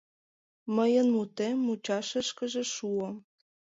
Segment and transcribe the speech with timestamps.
[0.75, 3.09] Мыйын мутем мучашышкыже шуо.